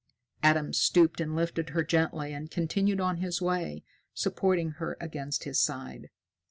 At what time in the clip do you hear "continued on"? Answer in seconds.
2.49-3.17